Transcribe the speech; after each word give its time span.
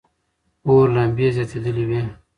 اور 0.65 0.85
لمبې 0.95 1.27
زیاتېدلې 1.35 1.83
وې. 1.89 2.01